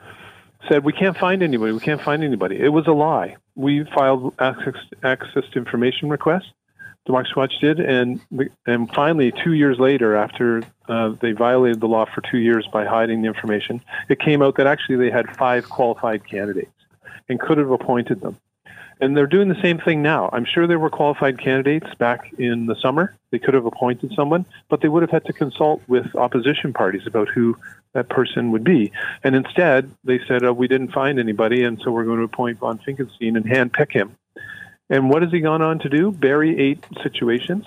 said, 0.69 0.85
We 0.85 0.93
can't 0.93 1.17
find 1.17 1.43
anybody. 1.43 1.73
We 1.73 1.81
can't 1.81 2.03
find 2.03 2.25
anybody. 2.25 2.59
It 2.61 2.71
was 2.71 2.87
a 2.87 2.93
lie. 2.93 3.37
We 3.55 3.85
filed 3.85 4.35
access, 4.39 4.75
access 5.03 5.45
to 5.53 5.59
information 5.59 6.09
requests. 6.09 6.53
Democracy 7.07 7.33
Watch 7.37 7.55
did, 7.61 7.81
and 7.81 8.21
and 8.67 8.93
finally, 8.93 9.33
two 9.33 9.55
years 9.55 9.79
later, 9.79 10.15
after 10.15 10.63
uh, 10.89 11.15
they 11.21 11.33
violated 11.33 11.81
the 11.81 11.89
law 11.89 12.05
for 12.05 12.21
two 12.21 12.37
years 12.37 12.69
by 12.71 12.85
hiding 12.85 13.23
the 13.23 13.29
information, 13.29 13.81
it 14.11 14.21
came 14.21 14.43
out 14.43 14.57
that 14.57 14.67
actually 14.67 14.97
they 14.97 15.11
had 15.11 15.35
five 15.37 15.71
qualified 15.71 16.27
candidates 16.29 16.71
and 17.29 17.41
could 17.41 17.57
have 17.57 17.71
appointed 17.71 18.21
them. 18.21 18.37
And 19.00 19.17
they're 19.17 19.26
doing 19.26 19.49
the 19.49 19.61
same 19.62 19.78
thing 19.78 20.02
now. 20.02 20.28
I'm 20.33 20.45
sure 20.45 20.67
there 20.67 20.78
were 20.78 20.90
qualified 20.90 21.38
candidates 21.38 21.95
back 21.99 22.33
in 22.38 22.67
the 22.67 22.75
summer. 22.75 23.14
They 23.31 23.38
could 23.38 23.55
have 23.55 23.64
appointed 23.64 24.12
someone, 24.14 24.45
but 24.69 24.81
they 24.81 24.88
would 24.88 25.02
have 25.02 25.11
had 25.11 25.25
to 25.26 25.33
consult 25.33 25.83
with 25.87 26.17
opposition 26.17 26.73
parties 26.73 27.07
about 27.07 27.28
who 27.28 27.57
that 27.93 28.09
person 28.09 28.50
would 28.50 28.64
be. 28.64 28.90
And 29.23 29.37
instead, 29.37 29.90
they 30.05 30.21
said, 30.26 30.43
oh, 30.43 30.52
we 30.52 30.69
didn't 30.69 30.93
find 30.93 31.19
anybody, 31.19 31.62
and 31.62 31.81
so 31.81 31.90
we're 31.90 32.05
going 32.05 32.19
to 32.19 32.25
appoint 32.25 32.59
von 32.59 32.78
Finkenstein 32.78 33.37
and 33.37 33.45
handpick 33.45 33.93
him. 33.93 34.17
And 34.90 35.11
what 35.11 35.23
has 35.23 35.31
he 35.31 35.40
gone 35.40 35.62
on 35.62 35.78
to 35.81 35.88
do? 35.88 36.11
Bury 36.11 36.59
eight 36.59 36.85
situations, 37.02 37.67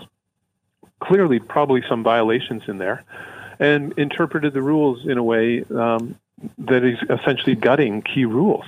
clearly, 1.00 1.40
probably 1.40 1.84
some 1.88 2.04
violations 2.04 2.64
in 2.68 2.78
there, 2.78 3.04
and 3.60 3.94
interpreted 3.98 4.54
the 4.54 4.62
rules 4.62 5.06
in 5.06 5.18
a 5.18 5.24
way 5.24 5.64
um, 5.76 6.16
that 6.58 6.84
is 6.84 6.98
essentially 7.10 7.56
gutting 7.56 8.02
key 8.02 8.26
rules. 8.26 8.66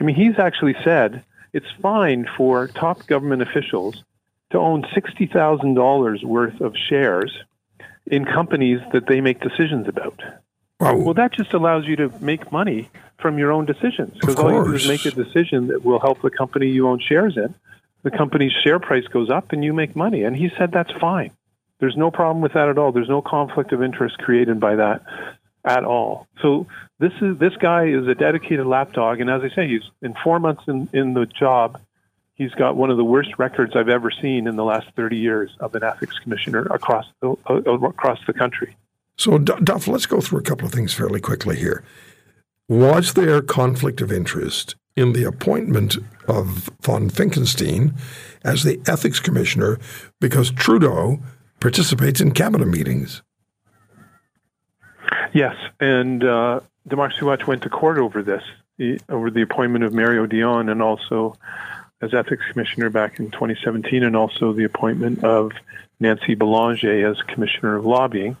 I 0.00 0.04
mean, 0.04 0.16
he's 0.16 0.38
actually 0.38 0.76
said 0.82 1.24
it's 1.56 1.70
fine 1.80 2.28
for 2.36 2.68
top 2.68 3.06
government 3.06 3.40
officials 3.40 4.04
to 4.50 4.58
own 4.58 4.82
$60,000 4.82 6.24
worth 6.24 6.60
of 6.60 6.74
shares 6.76 7.32
in 8.06 8.26
companies 8.26 8.80
that 8.92 9.06
they 9.06 9.22
make 9.22 9.40
decisions 9.40 9.88
about. 9.88 10.20
Wow. 10.78 10.96
Well, 10.98 11.14
that 11.14 11.32
just 11.32 11.54
allows 11.54 11.86
you 11.86 11.96
to 11.96 12.10
make 12.20 12.52
money 12.52 12.90
from 13.18 13.38
your 13.38 13.52
own 13.52 13.64
decisions 13.64 14.12
because 14.20 14.36
all 14.36 14.52
you 14.52 14.64
do 14.64 14.74
is 14.74 14.86
make 14.86 15.06
a 15.06 15.10
decision 15.10 15.68
that 15.68 15.82
will 15.82 15.98
help 15.98 16.20
the 16.20 16.30
company 16.30 16.66
you 16.68 16.86
own 16.88 17.00
shares 17.00 17.38
in. 17.38 17.54
The 18.02 18.10
company's 18.10 18.52
share 18.52 18.78
price 18.78 19.06
goes 19.06 19.30
up 19.30 19.52
and 19.52 19.64
you 19.64 19.72
make 19.72 19.96
money. 19.96 20.24
And 20.24 20.36
he 20.36 20.50
said 20.58 20.72
that's 20.72 20.92
fine. 21.00 21.30
There's 21.80 21.96
no 21.96 22.10
problem 22.10 22.42
with 22.42 22.52
that 22.52 22.68
at 22.68 22.76
all. 22.76 22.92
There's 22.92 23.08
no 23.08 23.22
conflict 23.22 23.72
of 23.72 23.82
interest 23.82 24.18
created 24.18 24.60
by 24.60 24.76
that 24.76 25.02
at 25.66 25.84
all. 25.84 26.28
So 26.40 26.66
this 26.98 27.12
is 27.20 27.38
this 27.38 27.54
guy 27.56 27.86
is 27.86 28.06
a 28.06 28.14
dedicated 28.14 28.66
lapdog, 28.66 29.20
and 29.20 29.28
as 29.28 29.42
I 29.42 29.54
say, 29.54 29.68
he's 29.68 29.82
in 30.00 30.14
four 30.24 30.38
months 30.38 30.62
in, 30.66 30.88
in 30.92 31.12
the 31.12 31.26
job. 31.26 31.80
He's 32.34 32.52
got 32.52 32.76
one 32.76 32.90
of 32.90 32.98
the 32.98 33.04
worst 33.04 33.38
records 33.38 33.74
I've 33.74 33.88
ever 33.88 34.10
seen 34.10 34.46
in 34.46 34.56
the 34.56 34.64
last 34.64 34.86
30 34.94 35.16
years 35.16 35.56
of 35.58 35.74
an 35.74 35.82
ethics 35.82 36.18
commissioner 36.18 36.66
across 36.70 37.06
the, 37.20 37.34
uh, 37.46 37.54
across 37.54 38.18
the 38.26 38.34
country. 38.34 38.76
So, 39.16 39.38
Duff, 39.38 39.88
let's 39.88 40.04
go 40.04 40.20
through 40.20 40.40
a 40.40 40.42
couple 40.42 40.66
of 40.66 40.72
things 40.72 40.92
fairly 40.92 41.20
quickly 41.20 41.56
here. 41.56 41.82
Was 42.68 43.14
there 43.14 43.40
conflict 43.40 44.02
of 44.02 44.12
interest 44.12 44.76
in 44.96 45.14
the 45.14 45.24
appointment 45.24 45.96
of 46.28 46.68
von 46.82 47.08
Finkenstein 47.08 47.94
as 48.44 48.64
the 48.64 48.80
ethics 48.86 49.18
commissioner 49.18 49.78
because 50.20 50.50
Trudeau 50.50 51.20
participates 51.58 52.20
in 52.20 52.32
cabinet 52.32 52.68
meetings? 52.68 53.22
Yes, 55.36 55.54
and 55.80 56.24
uh, 56.24 56.60
Democracy 56.88 57.22
Watch 57.26 57.46
went 57.46 57.64
to 57.64 57.68
court 57.68 57.98
over 57.98 58.22
this, 58.22 58.42
over 59.10 59.30
the 59.30 59.42
appointment 59.42 59.84
of 59.84 59.92
Mario 59.92 60.24
Dion, 60.24 60.70
and 60.70 60.80
also 60.80 61.36
as 62.00 62.14
ethics 62.14 62.42
commissioner 62.50 62.88
back 62.88 63.18
in 63.18 63.30
2017, 63.30 64.02
and 64.02 64.16
also 64.16 64.54
the 64.54 64.64
appointment 64.64 65.22
of 65.24 65.52
Nancy 66.00 66.36
Belanger 66.36 67.06
as 67.06 67.20
commissioner 67.20 67.76
of 67.76 67.84
lobbying. 67.84 68.38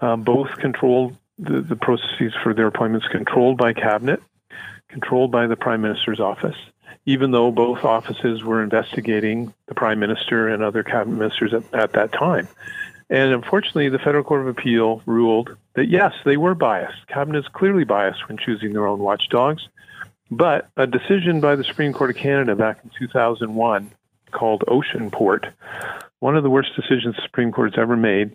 Uh, 0.00 0.16
both 0.16 0.50
controlled 0.58 1.16
the, 1.38 1.60
the 1.60 1.76
processes 1.76 2.34
for 2.42 2.52
their 2.52 2.66
appointments, 2.66 3.06
controlled 3.06 3.56
by 3.56 3.72
cabinet, 3.72 4.20
controlled 4.88 5.30
by 5.30 5.46
the 5.46 5.54
prime 5.54 5.82
minister's 5.82 6.18
office. 6.18 6.56
Even 7.06 7.30
though 7.30 7.52
both 7.52 7.84
offices 7.84 8.42
were 8.42 8.60
investigating 8.60 9.54
the 9.66 9.74
prime 9.76 10.00
minister 10.00 10.48
and 10.48 10.64
other 10.64 10.82
cabinet 10.82 11.16
ministers 11.16 11.54
at, 11.54 11.62
at 11.72 11.92
that 11.92 12.10
time. 12.10 12.48
And 13.12 13.30
unfortunately, 13.30 13.90
the 13.90 13.98
Federal 13.98 14.24
Court 14.24 14.40
of 14.40 14.46
Appeal 14.46 15.02
ruled 15.04 15.54
that 15.74 15.90
yes, 15.90 16.14
they 16.24 16.38
were 16.38 16.54
biased. 16.54 17.06
Cabinet 17.08 17.40
is 17.40 17.48
clearly 17.48 17.84
biased 17.84 18.26
when 18.26 18.38
choosing 18.38 18.72
their 18.72 18.86
own 18.86 19.00
watchdogs. 19.00 19.68
But 20.30 20.70
a 20.78 20.86
decision 20.86 21.42
by 21.42 21.56
the 21.56 21.62
Supreme 21.62 21.92
Court 21.92 22.08
of 22.08 22.16
Canada 22.16 22.56
back 22.56 22.78
in 22.82 22.90
2001 22.98 23.90
called 24.30 24.64
Oceanport, 24.66 25.52
one 26.20 26.38
of 26.38 26.42
the 26.42 26.48
worst 26.48 26.70
decisions 26.74 27.16
the 27.16 27.22
Supreme 27.22 27.52
Court 27.52 27.74
has 27.74 27.78
ever 27.78 27.98
made, 27.98 28.34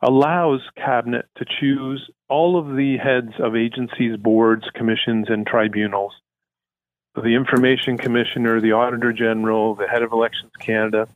allows 0.00 0.62
Cabinet 0.74 1.26
to 1.36 1.44
choose 1.44 2.08
all 2.30 2.58
of 2.58 2.76
the 2.76 2.96
heads 2.96 3.34
of 3.38 3.56
agencies, 3.56 4.16
boards, 4.16 4.64
commissions, 4.74 5.26
and 5.28 5.46
tribunals 5.46 6.14
the 7.14 7.34
Information 7.34 7.98
Commissioner, 7.98 8.60
the 8.60 8.72
Auditor 8.72 9.12
General, 9.12 9.74
the 9.74 9.88
head 9.88 10.02
of 10.02 10.12
Elections 10.12 10.52
Canada, 10.60 11.08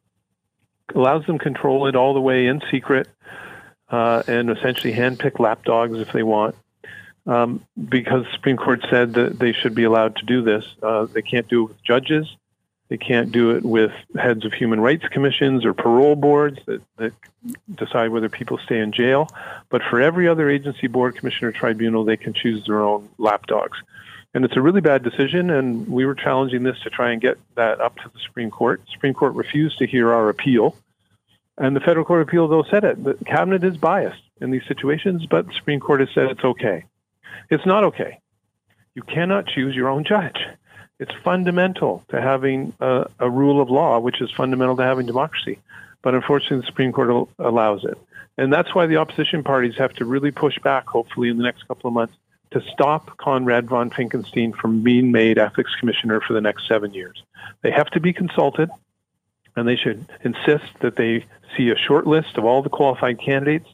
allows 0.95 1.27
them 1.27 1.39
control 1.39 1.87
it 1.87 1.97
all 1.97 2.15
the 2.15 2.21
way 2.21 2.47
in 2.47 2.63
secret 2.71 3.09
uh, 3.89 4.23
and 4.27 4.51
essentially 4.51 4.93
handpick 4.93 5.39
lapdogs 5.39 5.99
if 5.99 6.13
they 6.13 6.23
want. 6.23 6.57
Um, 7.25 7.65
because 7.89 8.25
the 8.25 8.33
Supreme 8.33 8.57
Court 8.57 8.85
said 8.91 9.15
that 9.15 9.39
they 9.39 9.53
should 9.53 9.77
be 9.77 9.85
allowed 9.85 10.17
to 10.17 10.27
do 10.27 10.43
this. 10.43 10.65
Uh, 10.83 11.05
they 11.05 11.23
can't 11.23 11.47
do 11.47 11.65
it 11.65 11.69
with 11.69 11.83
judges. 11.85 12.37
They 12.89 12.97
can't 12.99 13.31
do 13.31 13.53
it 13.53 13.63
with 13.63 13.93
heads 14.21 14.45
of 14.45 14.53
human 14.53 14.81
rights 14.81 15.07
commissions 15.09 15.65
or 15.65 15.73
parole 15.73 16.17
boards 16.17 16.59
that, 16.67 16.83
that 16.97 17.13
decide 17.75 18.11
whether 18.11 18.29
people 18.29 18.59
stay 18.59 18.81
in 18.81 18.93
jail. 18.93 19.29
But 19.71 19.83
for 19.89 20.01
every 20.01 20.29
other 20.29 20.51
agency, 20.51 20.89
board, 20.89 21.17
commissioner, 21.17 21.53
tribunal, 21.53 22.05
they 22.05 22.17
can 22.17 22.35
choose 22.35 22.67
their 22.67 22.83
own 22.83 23.09
lapdogs. 23.19 23.79
And 24.35 24.45
it's 24.45 24.57
a 24.57 24.61
really 24.61 24.81
bad 24.81 25.03
decision, 25.03 25.51
and 25.51 25.87
we 25.89 26.07
were 26.07 26.15
challenging 26.15 26.63
this 26.63 26.81
to 26.81 26.91
try 26.91 27.13
and 27.13 27.21
get 27.21 27.39
that 27.55 27.81
up 27.81 27.97
to 27.99 28.09
the 28.09 28.19
Supreme 28.19 28.51
Court. 28.51 28.83
Supreme 28.91 29.15
Court 29.15 29.35
refused 29.35 29.79
to 29.79 29.87
hear 29.87 30.13
our 30.13 30.29
appeal. 30.29 30.75
And 31.63 31.77
the 31.77 31.81
Federal 31.81 32.05
Court 32.05 32.23
of 32.23 32.29
Appeal, 32.29 32.49
though, 32.49 32.65
said 32.65 32.83
it. 32.83 33.05
The 33.05 33.15
cabinet 33.25 33.63
is 33.63 33.77
biased 33.77 34.21
in 34.41 34.51
these 34.51 34.67
situations, 34.67 35.27
but 35.27 35.47
the 35.47 35.53
Supreme 35.55 35.79
Court 35.79 36.01
has 36.01 36.09
said 36.13 36.25
it's 36.25 36.43
okay. 36.43 36.87
It's 37.51 37.65
not 37.65 37.85
okay. 37.85 38.19
You 38.97 39.03
cannot 39.03 39.47
choose 39.47 39.73
your 39.73 39.89
own 39.89 40.03
judge. 40.03 40.41
It's 40.99 41.15
fundamental 41.23 42.05
to 42.09 42.21
having 42.21 42.73
a, 42.81 43.07
a 43.21 43.31
rule 43.31 43.63
of 43.63 43.71
law, 43.71 44.01
which 44.01 44.21
is 44.21 44.29
fundamental 44.33 44.77
to 44.77 44.83
having 44.83 45.07
democracy. 45.07 45.61
But 46.03 46.17
unfortunately, 46.17 46.63
the 46.63 46.67
Supreme 46.67 46.91
Court 46.91 47.29
allows 47.39 47.85
it. 47.85 47.97
And 48.37 48.53
that's 48.53 48.75
why 48.75 48.87
the 48.87 48.97
opposition 48.97 49.45
parties 49.45 49.77
have 49.77 49.93
to 49.95 50.05
really 50.05 50.33
push 50.33 50.59
back, 50.59 50.89
hopefully, 50.89 51.29
in 51.29 51.37
the 51.37 51.45
next 51.45 51.69
couple 51.69 51.87
of 51.87 51.95
months, 51.95 52.17
to 52.51 52.61
stop 52.73 53.17
Konrad 53.19 53.67
von 53.67 53.89
Finkenstein 53.89 54.53
from 54.53 54.83
being 54.83 55.13
made 55.13 55.39
ethics 55.39 55.77
commissioner 55.79 56.21
for 56.21 56.33
the 56.33 56.41
next 56.41 56.67
seven 56.67 56.93
years. 56.93 57.23
They 57.63 57.71
have 57.71 57.91
to 57.91 58.01
be 58.01 58.13
consulted, 58.13 58.69
and 59.57 59.67
they 59.69 59.77
should 59.77 60.07
insist 60.23 60.73
that 60.81 60.97
they 60.97 61.25
see 61.57 61.71
a 61.71 61.77
short 61.77 62.07
list 62.07 62.37
of 62.39 62.45
all 62.45 62.63
the 62.63 62.71
qualified 62.71 63.21
candidates 63.21 63.69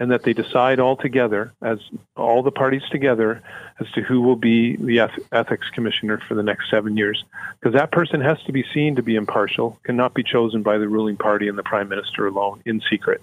and 0.00 0.10
that 0.12 0.22
they 0.22 0.32
decide 0.32 0.78
all 0.78 0.96
together, 0.96 1.52
as 1.60 1.78
all 2.16 2.42
the 2.42 2.52
parties 2.52 2.82
together, 2.90 3.42
as 3.80 3.90
to 3.92 4.00
who 4.00 4.20
will 4.20 4.36
be 4.36 4.76
the 4.76 5.00
ethics 5.32 5.68
commissioner 5.70 6.22
for 6.28 6.34
the 6.34 6.42
next 6.42 6.70
seven 6.70 6.96
years. 6.96 7.24
Because 7.58 7.74
that 7.74 7.90
person 7.90 8.20
has 8.20 8.40
to 8.44 8.52
be 8.52 8.64
seen 8.72 8.94
to 8.96 9.02
be 9.02 9.16
impartial, 9.16 9.78
cannot 9.82 10.14
be 10.14 10.22
chosen 10.22 10.62
by 10.62 10.78
the 10.78 10.88
ruling 10.88 11.16
party 11.16 11.48
and 11.48 11.58
the 11.58 11.64
prime 11.64 11.88
minister 11.88 12.26
alone 12.28 12.62
in 12.64 12.80
secret. 12.88 13.20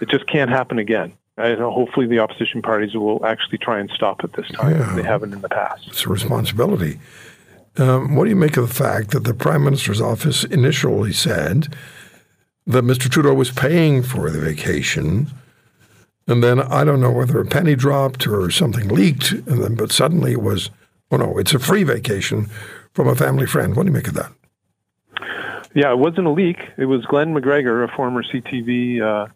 It 0.00 0.08
just 0.08 0.26
can't 0.26 0.50
happen 0.50 0.78
again. 0.80 1.12
And 1.36 1.60
hopefully, 1.60 2.06
the 2.06 2.18
opposition 2.18 2.60
parties 2.60 2.94
will 2.94 3.24
actually 3.24 3.58
try 3.58 3.78
and 3.78 3.90
stop 3.90 4.22
it 4.22 4.32
this 4.34 4.48
time. 4.50 4.76
Yeah. 4.76 4.94
They 4.94 5.02
haven't 5.02 5.32
in 5.32 5.40
the 5.40 5.48
past. 5.48 5.86
It's 5.86 6.04
a 6.04 6.08
responsibility. 6.08 6.98
Um, 7.78 8.14
what 8.14 8.24
do 8.24 8.30
you 8.30 8.36
make 8.36 8.56
of 8.56 8.68
the 8.68 8.74
fact 8.74 9.10
that 9.10 9.24
the 9.24 9.34
prime 9.34 9.64
minister's 9.64 10.00
office 10.00 10.44
initially 10.44 11.12
said 11.12 11.74
that 12.66 12.84
Mr. 12.84 13.10
Trudeau 13.10 13.34
was 13.34 13.50
paying 13.50 14.02
for 14.02 14.30
the 14.30 14.40
vacation? 14.40 15.28
And 16.26 16.42
then 16.42 16.60
I 16.60 16.84
don't 16.84 17.00
know 17.00 17.10
whether 17.10 17.40
a 17.40 17.46
penny 17.46 17.74
dropped 17.74 18.26
or 18.26 18.50
something 18.50 18.88
leaked, 18.88 19.32
and 19.32 19.62
then 19.62 19.74
but 19.74 19.90
suddenly 19.90 20.32
it 20.32 20.42
was, 20.42 20.70
oh 21.10 21.16
no, 21.16 21.38
it's 21.38 21.54
a 21.54 21.58
free 21.58 21.82
vacation 21.82 22.46
from 22.92 23.08
a 23.08 23.16
family 23.16 23.46
friend. 23.46 23.74
What 23.74 23.84
do 23.84 23.88
you 23.88 23.94
make 23.94 24.08
of 24.08 24.14
that? 24.14 24.32
Yeah, 25.74 25.90
it 25.92 25.98
wasn't 25.98 26.26
a 26.26 26.30
leak. 26.30 26.58
It 26.76 26.84
was 26.84 27.04
Glen 27.06 27.34
McGregor, 27.34 27.82
a 27.82 27.96
former 27.96 28.22
CTV 28.22 29.00
uh, 29.00 29.32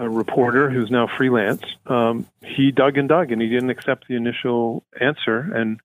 a 0.00 0.08
reporter 0.08 0.70
who's 0.70 0.90
now 0.90 1.06
freelance. 1.06 1.62
Um, 1.86 2.26
he 2.42 2.72
dug 2.72 2.96
and 2.96 3.08
dug, 3.08 3.30
and 3.30 3.40
he 3.40 3.48
didn't 3.48 3.70
accept 3.70 4.08
the 4.08 4.16
initial 4.16 4.82
answer, 4.98 5.38
and 5.38 5.78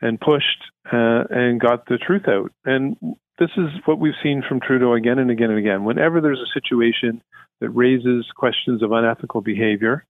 and 0.00 0.20
pushed 0.20 0.64
uh, 0.90 1.24
and 1.30 1.60
got 1.60 1.86
the 1.86 1.98
truth 1.98 2.28
out. 2.28 2.52
And 2.64 2.96
this 3.38 3.50
is 3.56 3.68
what 3.84 3.98
we've 3.98 4.14
seen 4.22 4.42
from 4.46 4.60
Trudeau 4.60 4.94
again 4.94 5.18
and 5.18 5.30
again 5.30 5.50
and 5.50 5.58
again. 5.58 5.84
Whenever 5.84 6.20
there's 6.20 6.40
a 6.40 6.60
situation 6.60 7.22
that 7.60 7.70
raises 7.70 8.26
questions 8.36 8.82
of 8.82 8.92
unethical 8.92 9.40
behavior 9.40 10.04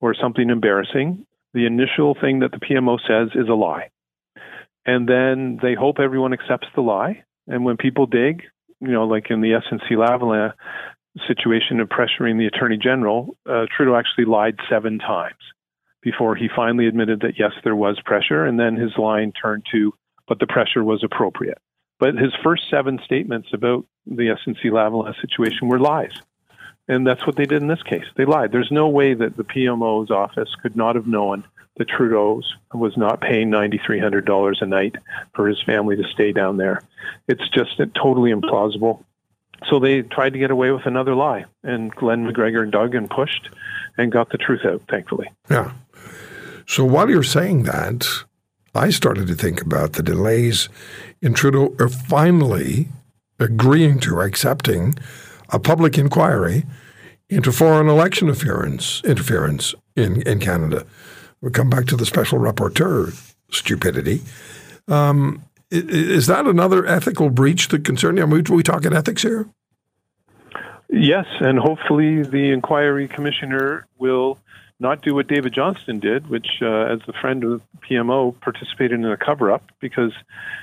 or 0.00 0.14
something 0.14 0.48
embarrassing, 0.48 1.26
the 1.52 1.66
initial 1.66 2.16
thing 2.20 2.40
that 2.40 2.52
the 2.52 2.58
PMO 2.58 2.98
says 3.06 3.30
is 3.34 3.48
a 3.48 3.54
lie. 3.54 3.90
And 4.86 5.08
then 5.08 5.58
they 5.62 5.74
hope 5.74 5.96
everyone 5.98 6.32
accepts 6.32 6.68
the 6.74 6.80
lie. 6.80 7.24
And 7.46 7.64
when 7.64 7.76
people 7.76 8.06
dig, 8.06 8.42
you 8.80 8.92
know, 8.92 9.04
like 9.04 9.30
in 9.30 9.40
the 9.40 9.60
SNC 9.60 9.90
Lavalin 9.92 10.52
situation 11.26 11.80
of 11.80 11.88
pressuring 11.88 12.38
the 12.38 12.46
Attorney 12.46 12.78
General, 12.78 13.36
uh, 13.48 13.66
Trudeau 13.76 13.96
actually 13.96 14.24
lied 14.24 14.56
seven 14.70 14.98
times. 14.98 15.34
Before 16.02 16.34
he 16.34 16.48
finally 16.54 16.86
admitted 16.86 17.20
that 17.20 17.38
yes, 17.38 17.52
there 17.62 17.76
was 17.76 18.00
pressure, 18.00 18.44
and 18.44 18.58
then 18.58 18.76
his 18.76 18.96
line 18.96 19.32
turned 19.32 19.66
to, 19.72 19.92
but 20.26 20.38
the 20.38 20.46
pressure 20.46 20.82
was 20.82 21.04
appropriate. 21.04 21.58
But 21.98 22.14
his 22.14 22.32
first 22.42 22.70
seven 22.70 22.98
statements 23.04 23.48
about 23.52 23.84
the 24.06 24.28
SNC 24.28 24.64
Lavalin 24.64 25.20
situation 25.20 25.68
were 25.68 25.78
lies. 25.78 26.14
And 26.88 27.06
that's 27.06 27.26
what 27.26 27.36
they 27.36 27.44
did 27.44 27.62
in 27.62 27.68
this 27.68 27.82
case. 27.82 28.06
They 28.16 28.24
lied. 28.24 28.50
There's 28.50 28.72
no 28.72 28.88
way 28.88 29.14
that 29.14 29.36
the 29.36 29.44
PMO's 29.44 30.10
office 30.10 30.48
could 30.62 30.74
not 30.74 30.96
have 30.96 31.06
known 31.06 31.44
that 31.76 31.88
Trudeau's 31.88 32.52
was 32.74 32.96
not 32.96 33.20
paying 33.20 33.50
$9,300 33.50 34.62
a 34.62 34.66
night 34.66 34.96
for 35.34 35.46
his 35.46 35.62
family 35.62 35.96
to 35.96 36.04
stay 36.04 36.32
down 36.32 36.56
there. 36.56 36.82
It's 37.28 37.48
just 37.50 37.80
totally 37.94 38.32
implausible. 38.32 39.04
So 39.68 39.78
they 39.78 40.02
tried 40.02 40.32
to 40.32 40.38
get 40.38 40.50
away 40.50 40.70
with 40.70 40.86
another 40.86 41.14
lie, 41.14 41.44
and 41.62 41.94
Glen 41.94 42.26
McGregor 42.26 42.70
dug 42.70 42.94
and 42.94 43.08
pushed 43.08 43.50
and 43.96 44.10
got 44.10 44.30
the 44.30 44.38
truth 44.38 44.64
out, 44.64 44.82
thankfully. 44.88 45.30
Yeah. 45.50 45.72
So 46.70 46.84
while 46.84 47.10
you're 47.10 47.24
saying 47.24 47.64
that, 47.64 48.06
I 48.76 48.90
started 48.90 49.26
to 49.26 49.34
think 49.34 49.60
about 49.60 49.94
the 49.94 50.04
delays 50.04 50.68
in 51.20 51.34
Trudeau 51.34 51.74
finally 51.88 52.86
agreeing 53.40 53.98
to 53.98 54.20
accepting 54.20 54.94
a 55.48 55.58
public 55.58 55.98
inquiry 55.98 56.64
into 57.28 57.50
foreign 57.50 57.88
election 57.88 58.28
interference 58.28 59.02
interference 59.02 59.74
in, 59.96 60.22
in 60.22 60.38
Canada. 60.38 60.86
We'll 61.40 61.50
come 61.50 61.70
back 61.70 61.86
to 61.86 61.96
the 61.96 62.06
special 62.06 62.38
rapporteur 62.38 63.20
stupidity. 63.50 64.22
Um, 64.86 65.42
is 65.72 66.28
that 66.28 66.46
another 66.46 66.86
ethical 66.86 67.30
breach 67.30 67.66
that 67.70 67.82
concerns 67.82 68.20
you? 68.20 68.26
We, 68.26 68.42
are 68.42 68.54
we 68.54 68.62
talking 68.62 68.92
ethics 68.92 69.22
here? 69.22 69.48
Yes, 70.88 71.26
and 71.40 71.58
hopefully 71.58 72.22
the 72.22 72.52
inquiry 72.52 73.08
commissioner 73.08 73.88
will 73.98 74.38
not 74.80 75.02
do 75.02 75.14
what 75.14 75.28
David 75.28 75.52
Johnston 75.52 76.00
did, 76.00 76.28
which, 76.28 76.48
uh, 76.62 76.66
as 76.66 77.00
a 77.06 77.12
friend 77.12 77.44
of 77.44 77.62
PMO, 77.88 78.38
participated 78.40 78.98
in 78.98 79.04
a 79.04 79.16
cover 79.16 79.52
up 79.52 79.62
because 79.78 80.12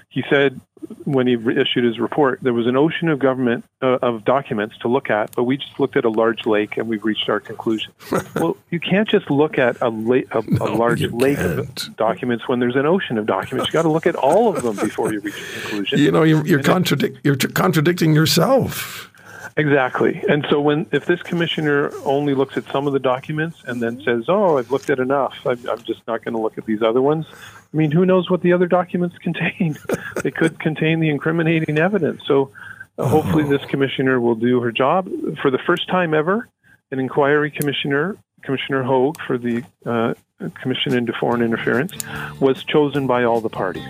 he 0.09 0.23
said 0.29 0.59
when 1.03 1.27
he 1.27 1.33
issued 1.33 1.83
his 1.83 1.99
report 1.99 2.39
there 2.41 2.53
was 2.53 2.67
an 2.67 2.75
ocean 2.75 3.09
of 3.09 3.19
government 3.19 3.65
uh, 3.81 3.97
of 4.01 4.23
documents 4.25 4.77
to 4.79 4.87
look 4.87 5.09
at, 5.09 5.35
but 5.35 5.43
we 5.43 5.57
just 5.57 5.79
looked 5.79 5.95
at 5.95 6.05
a 6.05 6.09
large 6.09 6.45
lake 6.45 6.77
and 6.77 6.87
we've 6.87 7.03
reached 7.03 7.29
our 7.29 7.39
conclusion. 7.39 7.91
well, 8.35 8.57
you 8.69 8.79
can't 8.79 9.07
just 9.07 9.29
look 9.29 9.57
at 9.57 9.79
a, 9.81 9.89
la- 9.89 10.21
a, 10.31 10.41
no, 10.47 10.65
a 10.65 10.73
large 10.75 11.01
lake 11.11 11.37
can't. 11.37 11.59
of 11.59 11.97
documents 11.97 12.47
when 12.47 12.59
there's 12.59 12.75
an 12.75 12.85
ocean 12.85 13.17
of 13.17 13.25
documents. 13.25 13.69
You 13.69 13.73
got 13.73 13.83
to 13.83 13.91
look 13.91 14.07
at 14.07 14.15
all 14.15 14.55
of 14.55 14.63
them 14.63 14.75
before 14.75 15.13
you 15.13 15.19
reach 15.19 15.35
a 15.35 15.59
conclusion. 15.61 15.99
You 15.99 16.11
know, 16.11 16.23
you're, 16.23 16.45
you're, 16.45 16.63
contradic- 16.63 17.17
you're 17.23 17.35
t- 17.35 17.49
contradicting 17.49 18.13
yourself. 18.13 19.11
Exactly. 19.55 20.21
And 20.27 20.45
so 20.49 20.59
when 20.59 20.87
if 20.91 21.05
this 21.05 21.21
commissioner 21.21 21.91
only 22.03 22.33
looks 22.33 22.57
at 22.57 22.65
some 22.71 22.87
of 22.87 22.93
the 22.93 22.99
documents 22.99 23.63
and 23.65 23.81
then 23.81 24.01
says, 24.03 24.25
"Oh, 24.27 24.57
I've 24.57 24.71
looked 24.71 24.89
at 24.89 24.99
enough. 24.99 25.35
I'm, 25.45 25.69
I'm 25.69 25.81
just 25.83 26.05
not 26.07 26.23
going 26.23 26.33
to 26.33 26.41
look 26.41 26.57
at 26.57 26.65
these 26.65 26.81
other 26.81 27.01
ones." 27.01 27.25
I 27.31 27.77
mean, 27.77 27.91
who 27.91 28.05
knows 28.05 28.29
what 28.29 28.41
the 28.41 28.53
other 28.53 28.67
documents 28.67 29.17
contain? 29.21 29.77
they 30.23 30.31
could 30.31 30.59
contain 30.59 30.99
the 30.99 31.09
incriminating 31.09 31.77
evidence. 31.77 32.21
So 32.25 32.51
uh, 32.97 33.07
hopefully 33.07 33.43
this 33.43 33.63
commissioner 33.65 34.19
will 34.19 34.35
do 34.35 34.61
her 34.61 34.71
job 34.71 35.09
for 35.41 35.51
the 35.51 35.59
first 35.59 35.87
time 35.87 36.13
ever. 36.13 36.47
An 36.89 36.99
inquiry 36.99 37.51
commissioner, 37.51 38.15
Commissioner 38.43 38.81
Hogue 38.83 39.17
for 39.27 39.37
the 39.37 39.63
uh, 39.85 40.13
Commission 40.61 40.93
into 40.93 41.11
Foreign 41.13 41.41
Interference, 41.41 41.93
was 42.39 42.63
chosen 42.63 43.07
by 43.07 43.23
all 43.23 43.41
the 43.41 43.49
parties. 43.49 43.83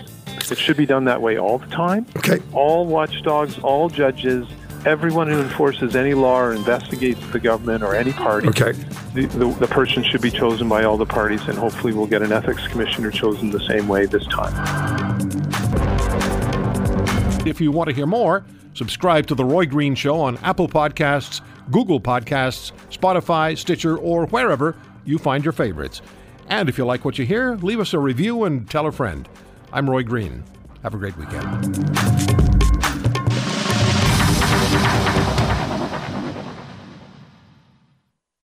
It 0.50 0.58
should 0.58 0.76
be 0.76 0.86
done 0.86 1.04
that 1.04 1.20
way 1.22 1.38
all 1.38 1.58
the 1.58 1.66
time. 1.66 2.06
Okay. 2.16 2.38
All 2.52 2.86
watchdogs, 2.86 3.58
all 3.58 3.88
judges, 3.88 4.48
everyone 4.86 5.28
who 5.28 5.40
enforces 5.40 5.96
any 5.96 6.14
law 6.14 6.40
or 6.40 6.54
investigates 6.54 7.24
the 7.30 7.40
government 7.40 7.82
or 7.82 7.94
any 7.94 8.12
party, 8.12 8.48
okay. 8.48 8.72
the, 9.14 9.26
the, 9.26 9.46
the, 9.60 9.66
person 9.66 10.02
should 10.04 10.20
be 10.20 10.30
chosen 10.30 10.68
by 10.68 10.84
all 10.84 10.96
the 10.96 11.06
parties, 11.06 11.46
and 11.48 11.58
hopefully 11.58 11.92
we'll 11.92 12.06
get 12.06 12.22
an 12.22 12.32
ethics 12.32 12.66
commissioner 12.68 13.10
chosen 13.10 13.50
the 13.50 13.60
same 13.66 13.88
way 13.88 14.06
this 14.06 14.26
time. 14.26 14.54
If 17.46 17.60
you 17.60 17.72
want 17.72 17.88
to 17.88 17.94
hear 17.94 18.06
more, 18.06 18.44
subscribe 18.74 19.26
to 19.28 19.34
The 19.34 19.44
Roy 19.44 19.66
Green 19.66 19.94
Show 19.94 20.20
on 20.20 20.36
Apple 20.38 20.68
Podcasts, 20.68 21.40
Google 21.70 22.00
Podcasts, 22.00 22.72
Spotify, 22.90 23.56
Stitcher, 23.56 23.96
or 23.96 24.26
wherever 24.26 24.76
you 25.04 25.18
find 25.18 25.44
your 25.44 25.52
favorites. 25.52 26.02
And 26.48 26.68
if 26.68 26.78
you 26.78 26.84
like 26.84 27.04
what 27.04 27.18
you 27.18 27.26
hear, 27.26 27.56
leave 27.56 27.80
us 27.80 27.92
a 27.92 27.98
review 27.98 28.44
and 28.44 28.68
tell 28.70 28.86
a 28.86 28.92
friend. 28.92 29.28
I'm 29.72 29.88
Roy 29.88 30.02
Green. 30.02 30.44
Have 30.82 30.94
a 30.94 30.98
great 30.98 31.16
weekend. 31.16 32.47